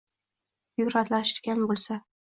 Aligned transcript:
byurokratlashgan 0.73 1.65
bo‘lsa 1.73 2.05